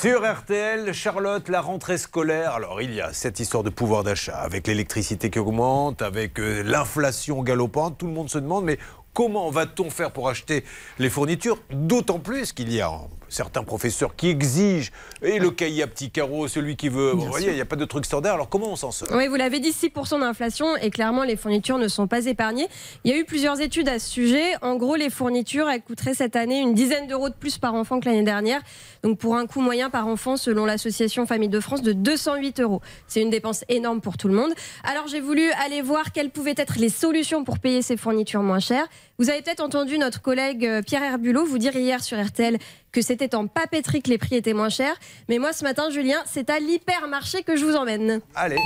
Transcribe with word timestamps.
Sur 0.00 0.30
RTL, 0.30 0.92
Charlotte, 0.92 1.48
la 1.48 1.62
rentrée 1.62 1.96
scolaire. 1.96 2.52
Alors, 2.52 2.82
il 2.82 2.92
y 2.92 3.00
a 3.00 3.14
cette 3.14 3.40
histoire 3.40 3.62
de 3.62 3.70
pouvoir 3.70 4.04
d'achat, 4.04 4.36
avec 4.36 4.66
l'électricité 4.66 5.30
qui 5.30 5.38
augmente, 5.38 6.02
avec 6.02 6.38
euh, 6.38 6.62
l'inflation 6.62 7.42
galopante. 7.42 7.96
Tout 7.96 8.06
le 8.06 8.12
monde 8.12 8.28
se 8.28 8.36
demande, 8.36 8.66
mais 8.66 8.78
comment 9.14 9.48
va-t-on 9.48 9.88
faire 9.88 10.12
pour 10.12 10.28
acheter 10.28 10.64
les 10.98 11.08
fournitures? 11.08 11.58
D'autant 11.70 12.18
plus 12.18 12.52
qu'il 12.52 12.70
y 12.70 12.82
a 12.82 12.92
certains 13.28 13.64
professeurs 13.64 14.16
qui 14.16 14.28
exigent 14.28 14.90
et 15.22 15.38
le 15.38 15.50
cahier 15.50 15.82
à 15.82 15.86
petit 15.86 16.10
carreau, 16.10 16.48
celui 16.48 16.76
qui 16.76 16.88
veut. 16.88 17.12
vous 17.12 17.26
voyez, 17.26 17.48
il 17.48 17.54
n'y 17.54 17.60
a 17.60 17.66
pas 17.66 17.76
de 17.76 17.84
truc 17.84 18.04
standard. 18.04 18.34
Alors 18.34 18.48
comment 18.48 18.70
on 18.70 18.76
s'en 18.76 18.90
sort? 18.90 19.08
Oui, 19.12 19.26
vous 19.28 19.36
l'avez 19.36 19.60
dit, 19.60 19.70
6% 19.70 20.20
d'inflation 20.20 20.76
et 20.76 20.90
clairement 20.90 21.24
les 21.24 21.36
fournitures 21.36 21.78
ne 21.78 21.88
sont 21.88 22.06
pas 22.06 22.26
épargnées. 22.26 22.68
Il 23.04 23.10
y 23.10 23.14
a 23.14 23.18
eu 23.18 23.24
plusieurs 23.24 23.60
études 23.60 23.88
à 23.88 23.98
ce 23.98 24.08
sujet. 24.08 24.44
En 24.62 24.76
gros, 24.76 24.96
les 24.96 25.10
fournitures 25.10 25.68
elles 25.68 25.82
coûteraient 25.82 26.14
cette 26.14 26.36
année 26.36 26.60
une 26.60 26.74
dizaine 26.74 27.06
d'euros 27.06 27.28
de 27.28 27.34
plus 27.34 27.58
par 27.58 27.74
enfant 27.74 28.00
que 28.00 28.06
l'année 28.06 28.22
dernière. 28.22 28.60
Donc 29.02 29.18
pour 29.18 29.36
un 29.36 29.46
coût 29.46 29.60
moyen 29.60 29.90
par 29.90 30.06
enfant, 30.06 30.36
selon 30.36 30.64
l'association 30.64 31.26
Famille 31.26 31.48
de 31.48 31.60
France, 31.60 31.82
de 31.82 31.92
208 31.92 32.60
euros. 32.60 32.80
C'est 33.06 33.22
une 33.22 33.30
dépense 33.30 33.64
énorme 33.68 34.00
pour 34.00 34.16
tout 34.16 34.28
le 34.28 34.34
monde. 34.34 34.52
Alors 34.84 35.06
j'ai 35.08 35.20
voulu 35.20 35.50
aller 35.64 35.82
voir 35.82 36.12
quelles 36.12 36.30
pouvaient 36.30 36.54
être 36.56 36.78
les 36.78 36.88
solutions 36.88 37.44
pour 37.44 37.58
payer 37.58 37.82
ces 37.82 37.96
fournitures 37.96 38.42
moins 38.42 38.60
chères. 38.60 38.86
Vous 39.18 39.30
avez 39.30 39.42
peut-être 39.42 39.60
entendu 39.60 39.98
notre 39.98 40.20
collègue 40.20 40.66
euh, 40.66 40.82
Pierre 40.82 41.02
Herbulot 41.02 41.46
vous 41.46 41.58
dire 41.58 41.74
hier 41.74 42.02
sur 42.02 42.22
RTL 42.22 42.58
que 42.96 43.02
c'était 43.02 43.34
en 43.34 43.46
papeterie 43.46 44.00
que 44.00 44.08
les 44.08 44.16
prix 44.16 44.36
étaient 44.36 44.54
moins 44.54 44.70
chers. 44.70 44.96
Mais 45.28 45.38
moi, 45.38 45.52
ce 45.52 45.64
matin, 45.64 45.90
Julien, 45.90 46.16
c'est 46.24 46.48
à 46.48 46.58
l'hypermarché 46.58 47.42
que 47.42 47.54
je 47.54 47.62
vous 47.62 47.76
emmène. 47.76 48.22
Allez. 48.34 48.56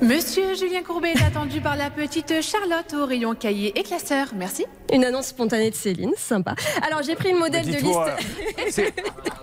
Monsieur 0.00 0.54
Julien 0.54 0.82
Courbet 0.82 1.12
est 1.12 1.22
attendu 1.22 1.60
par 1.60 1.76
la 1.76 1.90
petite 1.90 2.42
Charlotte 2.42 2.94
au 2.94 3.04
rayon 3.04 3.34
cahier 3.34 3.78
et 3.78 3.82
classeur. 3.82 4.28
Merci. 4.34 4.64
Une 4.92 5.04
annonce 5.04 5.26
spontanée 5.28 5.70
de 5.70 5.74
Céline, 5.74 6.12
sympa. 6.16 6.54
Alors 6.86 7.02
j'ai 7.02 7.14
pris 7.16 7.32
le 7.32 7.38
modèle 7.38 7.66
de 7.66 7.72
liste. 7.72 8.70
c'est- 8.70 8.94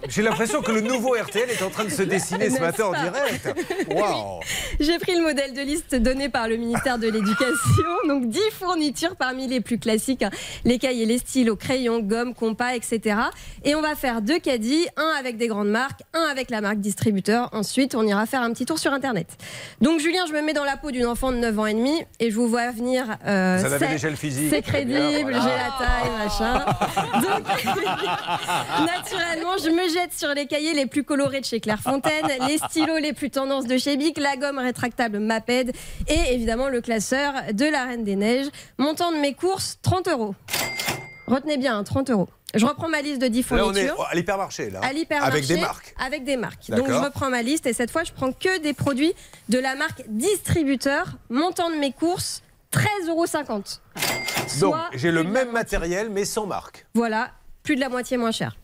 J'ai 0.09 0.21
l'impression 0.21 0.61
que 0.61 0.71
le 0.71 0.81
nouveau 0.81 1.15
RTL 1.15 1.49
est 1.49 1.61
en 1.63 1.69
train 1.69 1.85
de 1.85 1.89
se 1.89 2.01
dessiner 2.03 2.49
ce 2.49 2.59
matin 2.59 2.85
en 2.85 2.91
direct. 2.91 3.49
J'ai 4.79 4.97
pris 4.99 5.15
le 5.15 5.21
modèle 5.21 5.53
de 5.53 5.61
liste 5.61 5.95
donné 5.95 6.29
par 6.29 6.47
le 6.47 6.57
ministère 6.57 6.97
de 6.97 7.07
l'Éducation. 7.07 7.53
Donc 8.07 8.29
10 8.29 8.39
fournitures 8.59 9.15
parmi 9.15 9.47
les 9.47 9.61
plus 9.61 9.77
classiques 9.79 10.23
hein. 10.23 10.29
les 10.65 10.77
cahiers, 10.79 11.05
les 11.05 11.17
stylos, 11.19 11.55
crayons, 11.55 11.99
gommes, 11.99 12.33
compas, 12.33 12.73
etc. 12.75 13.17
Et 13.63 13.75
on 13.75 13.81
va 13.81 13.95
faire 13.95 14.21
deux 14.21 14.39
caddies, 14.39 14.87
un 14.97 15.13
avec 15.19 15.37
des 15.37 15.47
grandes 15.47 15.69
marques, 15.69 16.01
un 16.13 16.23
avec 16.23 16.49
la 16.49 16.61
marque 16.61 16.79
distributeur. 16.79 17.49
Ensuite, 17.53 17.95
on 17.95 18.05
ira 18.05 18.25
faire 18.25 18.41
un 18.41 18.51
petit 18.53 18.65
tour 18.65 18.79
sur 18.79 18.91
Internet. 18.93 19.27
Donc 19.81 19.99
Julien, 19.99 20.25
je 20.27 20.33
me 20.33 20.41
mets 20.41 20.53
dans 20.53 20.63
la 20.65 20.77
peau 20.77 20.91
d'une 20.91 21.05
enfant 21.05 21.31
de 21.31 21.37
9 21.37 21.59
ans 21.59 21.65
et 21.65 21.73
demi 21.73 22.01
et 22.19 22.29
je 22.31 22.35
vous 22.35 22.47
vois 22.47 22.71
venir. 22.71 23.05
euh, 23.25 23.63
avez 23.63 23.77
c'est- 23.79 23.87
déjà 23.91 24.09
le 24.09 24.15
physique. 24.15 24.47
C'est 24.49 24.61
crédible. 24.61 25.32
J'ai 25.41 25.55
la 25.55 25.71
taille, 25.79 26.11
machin. 26.17 26.65
Donc, 27.21 27.65
naturellement, 28.85 29.57
je 29.57 29.69
me 29.69 29.93
jette 29.93 30.13
sur 30.13 30.33
les 30.33 30.45
cahiers 30.47 30.73
les 30.73 30.85
plus 30.85 31.03
colorés 31.03 31.41
de 31.41 31.45
chez 31.45 31.59
Clairefontaine, 31.59 32.27
les 32.47 32.57
stylos 32.57 32.97
les 32.97 33.13
plus 33.13 33.29
tendances 33.29 33.65
de 33.65 33.77
chez 33.77 33.97
Bic, 33.97 34.17
la 34.17 34.35
gomme 34.37 34.59
rétractable 34.59 35.19
Maped 35.19 35.71
et 36.07 36.33
évidemment 36.33 36.69
le 36.69 36.81
classeur 36.81 37.33
de 37.53 37.65
la 37.65 37.85
Reine 37.85 38.03
des 38.03 38.15
Neiges. 38.15 38.47
Montant 38.77 39.11
de 39.11 39.17
mes 39.17 39.33
courses, 39.33 39.77
30 39.81 40.07
euros. 40.09 40.35
Retenez 41.27 41.57
bien, 41.57 41.77
hein, 41.77 41.83
30 41.83 42.09
euros. 42.09 42.27
Je 42.53 42.65
reprends 42.65 42.87
ma 42.87 43.01
liste 43.01 43.19
de 43.19 43.27
10 43.27 43.49
Là, 43.51 43.65
on 43.65 43.73
est 43.73 43.87
fournitures. 43.87 44.07
à 44.11 44.13
l'hypermarché, 44.15 44.69
là. 44.69 44.79
À 44.83 44.93
l'hypermarché. 44.93 45.31
Avec 45.31 45.47
des 45.47 45.57
marques. 45.57 45.95
Avec 46.05 46.23
des 46.23 46.37
marques. 46.37 46.69
Donc 46.69 46.87
je 46.87 46.93
reprends 46.93 47.29
ma 47.29 47.41
liste 47.41 47.65
et 47.65 47.73
cette 47.73 47.89
fois 47.89 48.03
je 48.03 48.11
prends 48.11 48.31
que 48.31 48.59
des 48.59 48.73
produits 48.73 49.13
de 49.49 49.57
la 49.57 49.75
marque 49.75 50.03
distributeur. 50.07 51.17
Montant 51.29 51.71
de 51.71 51.75
mes 51.77 51.91
courses 51.91 52.43
13,50 52.71 53.09
euros. 53.09 53.25
Donc, 54.59 54.75
j'ai 54.93 55.11
le 55.11 55.23
même 55.23 55.51
matériel, 55.51 56.09
mais 56.09 56.25
sans 56.25 56.45
marque. 56.45 56.85
Voilà, 56.93 57.31
plus 57.63 57.75
de 57.75 57.79
la 57.81 57.89
moitié 57.89 58.17
moins 58.17 58.31
cher. 58.31 58.55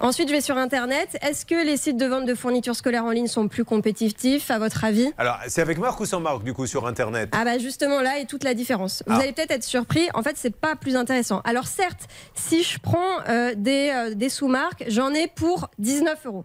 Ensuite, 0.00 0.28
je 0.28 0.34
vais 0.34 0.40
sur 0.40 0.56
Internet. 0.58 1.16
Est-ce 1.22 1.46
que 1.46 1.54
les 1.64 1.76
sites 1.76 1.96
de 1.96 2.06
vente 2.06 2.24
de 2.26 2.34
fournitures 2.34 2.74
scolaires 2.74 3.04
en 3.04 3.12
ligne 3.12 3.28
sont 3.28 3.46
plus 3.46 3.64
compétitifs, 3.64 4.50
à 4.50 4.58
votre 4.58 4.84
avis? 4.84 5.12
Alors, 5.16 5.38
c'est 5.46 5.62
avec 5.62 5.78
marque 5.78 6.00
ou 6.00 6.06
sans 6.06 6.18
marque, 6.18 6.42
du 6.42 6.52
coup, 6.52 6.66
sur 6.66 6.88
Internet? 6.88 7.28
Ah 7.32 7.44
bah 7.44 7.58
justement 7.58 8.00
là 8.00 8.18
est 8.18 8.24
toute 8.26 8.42
la 8.42 8.54
différence. 8.54 9.04
Vous 9.06 9.14
Ah. 9.14 9.20
allez 9.22 9.32
peut-être 9.32 9.52
être 9.52 9.62
surpris. 9.62 10.08
En 10.14 10.24
fait, 10.24 10.36
c'est 10.36 10.56
pas 10.56 10.74
plus 10.74 10.96
intéressant. 10.96 11.40
Alors 11.44 11.68
certes, 11.68 12.08
si 12.34 12.64
je 12.64 12.80
prends 12.80 13.20
euh, 13.28 13.54
des, 13.56 13.92
euh, 13.94 14.14
des 14.14 14.28
sous-marques, 14.28 14.82
j'en 14.88 15.14
ai 15.14 15.28
pour 15.28 15.68
19 15.78 16.26
euros. 16.26 16.44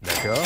D'accord. 0.00 0.42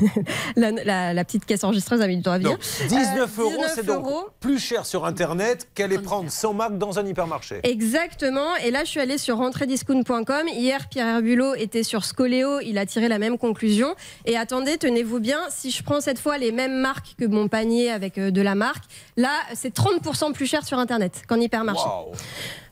La, 0.56 0.70
la- 0.70 1.12
la 1.14 1.24
petite 1.24 1.44
caisse 1.44 1.64
enregistreuse 1.64 2.00
a 2.00 2.06
mis 2.06 2.16
du 2.16 2.22
temps 2.22 2.32
à 2.32 2.38
venir. 2.38 2.52
Donc, 2.52 2.60
19 2.88 3.38
euros, 3.38 3.50
19 3.50 3.72
c'est 3.74 3.86
donc 3.86 4.04
euros. 4.06 4.24
plus 4.40 4.58
cher 4.58 4.86
sur 4.86 5.04
Internet 5.04 5.68
qu'aller 5.74 5.98
prendre 5.98 6.30
sans 6.30 6.52
marque 6.54 6.78
dans 6.78 6.98
un 6.98 7.06
hypermarché. 7.06 7.60
Exactement. 7.62 8.56
Et 8.64 8.70
là, 8.70 8.84
je 8.84 8.90
suis 8.90 9.00
allée 9.00 9.18
sur 9.18 9.36
rentrediscount.com. 9.38 10.48
Hier, 10.48 10.88
Pierre 10.88 11.06
Herbulot 11.08 11.54
était 11.54 11.82
sur 11.82 12.04
Scoléo. 12.04 12.60
Il 12.60 12.78
a 12.78 12.86
tiré 12.86 13.08
la 13.08 13.18
même 13.18 13.38
conclusion. 13.38 13.94
Et 14.26 14.36
attendez, 14.36 14.76
tenez-vous 14.78 15.20
bien, 15.20 15.40
si 15.50 15.70
je 15.70 15.82
prends 15.82 16.00
cette 16.00 16.18
fois 16.18 16.38
les 16.38 16.52
mêmes 16.52 16.80
marques 16.80 17.14
que 17.18 17.24
mon 17.26 17.48
panier 17.48 17.90
avec 17.90 18.18
euh, 18.18 18.30
de 18.30 18.42
la 18.42 18.54
marque, 18.54 18.84
là, 19.16 19.30
c'est 19.54 19.74
30% 19.74 20.32
plus 20.32 20.46
cher 20.46 20.64
sur 20.66 20.78
Internet 20.78 21.22
qu'en 21.28 21.40
hypermarché. 21.40 21.84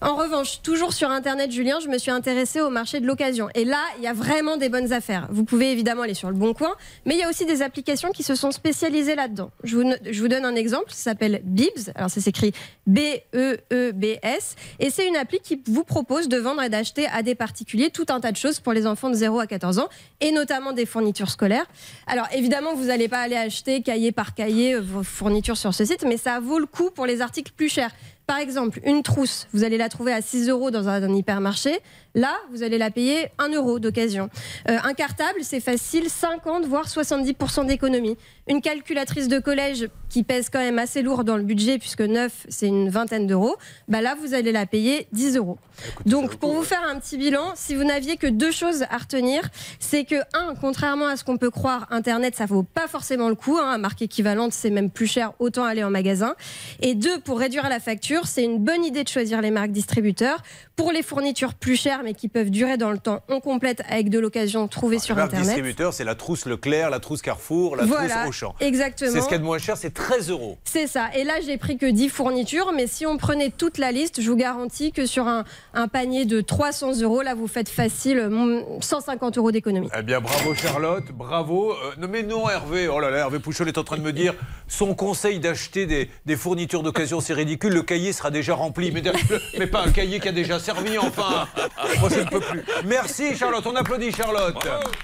En 0.01 0.15
revanche, 0.15 0.63
toujours 0.63 0.93
sur 0.93 1.11
Internet, 1.11 1.51
Julien, 1.51 1.79
je 1.83 1.89
me 1.89 1.99
suis 1.99 2.13
intéressée 2.13 2.61
au 2.61 2.71
marché 2.71 3.01
de 3.01 3.07
l'occasion. 3.07 3.49
Et 3.55 3.65
là, 3.65 3.81
il 3.99 4.05
y 4.05 4.07
a 4.07 4.13
vraiment 4.13 4.57
des 4.57 4.69
bonnes 4.69 4.93
affaires. 4.93 5.27
Vous 5.31 5.43
pouvez 5.45 5.73
évidemment 5.73 6.03
aller 6.03 6.15
sur 6.15 6.29
le 6.29 6.37
Bon 6.37 6.55
Coin, 6.55 6.73
mais 7.05 7.17
il 7.19 7.23
y 7.23 7.25
a 7.25 7.29
aussi 7.29 7.47
des 7.47 7.63
applications 7.63 8.13
qui 8.13 8.23
se 8.23 8.37
sont 8.37 8.53
spécialisées 8.53 9.17
là-dedans. 9.17 9.51
Je 9.65 9.77
vous, 9.77 10.29
donne 10.29 10.45
un 10.45 10.55
exemple, 10.55 10.93
ça 10.93 11.11
s'appelle 11.11 11.41
Bibs. 11.43 11.91
Alors, 11.97 12.11
ça 12.11 12.21
s'écrit 12.21 12.53
B-E-E-B-S. 12.87 14.55
Et 14.79 14.91
c'est 14.91 15.09
une 15.09 15.17
appli 15.17 15.41
qui 15.41 15.61
vous 15.67 15.83
propose 15.83 16.29
de 16.29 16.37
vendre 16.37 16.63
et 16.63 16.69
d'acheter 16.69 17.09
à 17.09 17.25
des 17.25 17.35
particuliers 17.35 17.91
tout 17.91 18.07
un 18.11 18.21
tas 18.21 18.31
de 18.31 18.37
choses 18.37 18.61
pour 18.61 18.73
les 18.73 18.87
enfants 18.87 19.11
de 19.11 19.15
0 19.15 19.41
à 19.41 19.49
14 19.49 19.81
ans, 19.81 19.89
et 20.21 20.31
notamment 20.31 20.73
des 20.73 20.87
fournitures 20.87 21.31
scolaires. 21.31 21.67
Alors, 22.07 22.29
évidemment, 22.33 22.75
vous 22.75 22.85
n'allez 22.85 23.09
pas 23.09 23.19
aller 23.19 23.37
acheter 23.37 23.83
cahier 23.83 24.13
par 24.13 24.35
cahier 24.35 24.75
euh, 24.75 24.81
vos 24.81 25.03
fournitures 25.03 25.57
sur 25.57 25.75
ce 25.75 25.85
site, 25.85 26.05
mais 26.07 26.19
ça 26.19 26.39
vaut 26.39 26.61
le 26.61 26.67
coup 26.67 26.91
pour 26.93 27.05
les 27.05 27.21
articles 27.21 27.53
plus 27.57 27.69
chers. 27.69 27.91
Par 28.29 28.37
exemple, 28.37 28.81
une 28.85 29.03
trousse, 29.03 29.49
vous 29.55 29.65
allez 29.65 29.79
la 29.79 29.89
trouver 29.89 30.13
à 30.13 30.21
6 30.21 30.51
euros 30.51 30.71
dans 30.71 30.87
un, 30.87 31.03
un 31.03 31.15
hypermarché. 31.15 31.81
Là, 32.15 32.35
vous 32.51 32.63
allez 32.63 32.77
la 32.77 32.91
payer 32.91 33.29
1 33.39 33.49
euro 33.55 33.79
d'occasion. 33.79 34.29
Euh, 34.69 34.77
un 34.83 34.93
cartable, 34.93 35.39
c'est 35.43 35.61
facile, 35.61 36.11
50 36.11 36.67
voire 36.67 36.87
70% 36.87 37.67
d'économie. 37.67 38.19
Une 38.49 38.61
calculatrice 38.61 39.29
de 39.29 39.39
collège 39.39 39.89
qui 40.09 40.25
pèse 40.25 40.51
quand 40.51 40.59
même 40.59 40.79
assez 40.79 41.03
lourd 41.03 41.23
dans 41.23 41.37
le 41.37 41.43
budget, 41.43 41.79
puisque 41.79 42.01
neuf, 42.01 42.47
c'est 42.49 42.67
une 42.67 42.89
vingtaine 42.89 43.27
d'euros. 43.27 43.57
Bah 43.89 44.01
là, 44.01 44.15
vous 44.21 44.35
allez 44.35 44.53
la 44.53 44.67
payer 44.67 45.07
10 45.13 45.37
euros. 45.37 45.59
Donc, 46.07 46.37
pour 46.37 46.55
vous 46.55 46.63
faire 46.63 46.83
un 46.89 46.99
petit 46.99 47.19
bilan, 47.19 47.53
si 47.55 47.75
vous 47.75 47.85
n'aviez 47.85 48.17
que 48.17 48.27
deux 48.27 48.51
choses 48.51 48.85
à 48.91 48.99
retenir, 48.99 49.49
c'est 49.79 50.05
que, 50.05 50.17
un, 50.35 50.55
contrairement 50.61 51.07
à 51.07 51.17
ce 51.17 51.25
qu'on 51.25 51.37
peut 51.37 51.51
croire, 51.51 51.87
Internet, 51.91 52.37
ça 52.37 52.47
vaut 52.47 52.63
pas 52.63 52.89
forcément 52.89 53.29
le 53.29 53.35
coup. 53.35 53.59
Hein, 53.59 53.79
marque 53.79 54.03
équivalente, 54.03 54.53
c'est 54.53 54.71
même 54.71 54.91
plus 54.91 55.07
cher, 55.07 55.33
autant 55.39 55.65
aller 55.65 55.85
en 55.85 55.91
magasin. 55.91 56.35
Et 56.81 56.95
deux, 56.95 57.21
pour 57.21 57.39
réduire 57.39 57.69
la 57.69 57.81
facture, 57.81 58.18
c'est 58.27 58.43
une 58.45 58.59
bonne 58.59 58.85
idée 58.85 59.05
de 59.05 59.09
choisir 59.09 59.41
les 59.41 59.51
marques 59.51 59.71
distributeurs. 59.71 60.43
Pour 60.77 60.93
les 60.93 61.03
fournitures 61.03 61.55
plus 61.55 61.75
chères, 61.77 62.03
mais 62.05 62.15
qui 62.15 62.29
peuvent 62.29 62.51
durer 62.51 62.77
dans 62.77 62.91
le 62.93 62.99
temps, 62.99 63.21
on 63.29 63.41
complète 63.41 63.83
avec 63.89 64.11
de 64.11 64.19
l'occasion 64.19 64.69
trouvée 64.69 64.99
sur 64.99 65.15
Les 65.17 65.23
marques 65.23 65.33
Internet. 65.35 65.49
distributeurs, 65.57 65.93
c'est 65.93 66.05
la 66.05 66.15
trousse 66.15 66.47
Leclerc, 66.47 66.91
la 66.91 67.01
trousse 67.01 67.21
Carrefour, 67.21 67.75
la 67.77 67.85
Voilà, 67.85 68.23
trousse 68.23 68.43
Auchan. 68.43 68.55
exactement. 68.61 69.11
C'est 69.13 69.21
ce 69.21 69.25
qu'il 69.25 69.33
y 69.33 69.37
a 69.37 69.39
de 69.39 69.45
moins 69.45 69.59
cher, 69.59 69.77
c'est 69.77 69.91
13 69.93 70.31
euros. 70.31 70.57
C'est 70.65 70.87
ça. 70.87 71.09
Et 71.17 71.25
là, 71.25 71.35
j'ai 71.45 71.57
pris 71.59 71.79
que 71.79 71.87
10 71.87 72.09
fournitures, 72.09 72.73
mais 72.75 72.87
si 72.87 73.07
on 73.07 73.17
prenait 73.17 73.51
toute 73.51 73.79
la 73.79 73.91
liste, 73.91 74.21
je 74.21 74.31
vous 74.31 74.37
garantis 74.37 74.93
que 74.93 75.05
sur 75.07 75.27
un, 75.27 75.45
un 75.75 75.89
panier 75.89 76.25
de 76.27 76.41
300 76.41 77.01
euros, 77.03 77.23
là, 77.23 77.35
vous 77.35 77.49
faites 77.49 77.69
facile 77.69 78.29
mm, 78.29 78.81
150 78.81 79.39
euros 79.39 79.51
d'économie. 79.51 79.89
Eh 79.99 80.03
bien, 80.03 80.21
bravo 80.21 80.55
Charlotte, 80.55 81.11
bravo. 81.13 81.73
Euh, 81.73 81.75
non, 81.99 82.07
mais 82.09 82.23
non, 82.23 82.49
Hervé. 82.49 82.87
Oh 82.89 83.01
là 83.01 83.11
là, 83.11 83.19
Hervé 83.19 83.41
Pouchol 83.41 83.67
est 83.69 83.79
en 83.79 83.85
train 83.85 83.97
de 83.97 84.03
me 84.03 84.13
dire 84.13 84.35
son 84.69 84.95
conseil 84.95 85.41
d'acheter 85.41 85.87
des, 85.87 86.09
des 86.27 86.37
fournitures 86.37 86.83
d'occasion, 86.85 87.21
c'est 87.21 87.35
ridicule. 87.35 87.73
Le 87.73 87.83
cahier 87.83 88.08
sera 88.13 88.31
déjà 88.31 88.55
rempli. 88.55 88.91
Mais, 88.91 89.03
mais 89.59 89.67
pas 89.67 89.83
un 89.83 89.91
cahier 89.91 90.21
qui 90.21 90.29
a 90.29 90.33
déjà 90.33 90.59
servi, 90.59 90.99
enfin. 90.99 91.49
Moi, 92.01 92.11
je 92.13 92.21
ne 92.21 92.25
peux 92.25 92.41
plus. 92.41 92.63
Merci 92.85 93.37
Charlotte, 93.37 93.67
on 93.67 93.75
applaudit 93.75 94.13
Charlotte. 94.13 94.57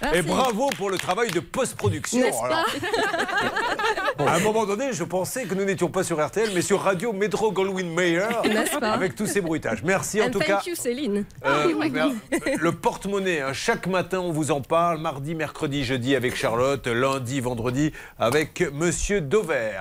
Merci. 0.03 0.19
Et 0.19 0.23
bravo 0.23 0.71
pour 0.77 0.91
le 0.91 0.99
travail 0.99 1.31
de 1.31 1.41
post-production. 1.41 2.27
À 4.19 4.37
un 4.37 4.41
moment 4.41 4.65
donné, 4.65 4.93
je 4.93 5.05
pensais 5.05 5.45
que 5.45 5.55
nous 5.55 5.65
n'étions 5.65 5.89
pas 5.89 6.05
sur 6.05 6.25
RTL, 6.25 6.51
mais 6.55 6.63
sur 6.63 6.81
Radio 6.81 7.13
Metro 7.13 7.53
Goldwyn 7.53 7.93
Mayer, 7.93 8.29
avec 8.81 9.15
tous 9.15 9.27
ces 9.27 9.41
bruitages. 9.41 9.83
Merci 9.83 10.23
en 10.23 10.27
And 10.27 10.31
tout 10.31 10.39
thank 10.39 10.49
cas. 10.49 10.63
you, 10.67 10.75
Céline. 10.75 11.25
Euh, 11.45 11.73
euh, 11.75 12.57
le 12.59 12.73
porte-monnaie, 12.73 13.41
hein, 13.41 13.53
chaque 13.53 13.87
matin 13.87 14.21
on 14.21 14.33
vous 14.33 14.51
en 14.51 14.61
parle, 14.61 14.99
mardi, 14.99 15.35
mercredi, 15.35 15.85
jeudi 15.85 16.15
avec 16.15 16.37
Charlotte, 16.37 16.87
lundi, 16.87 17.41
vendredi 17.41 17.93
avec 18.19 18.65
Monsieur 18.73 19.21
Dover. 19.21 19.81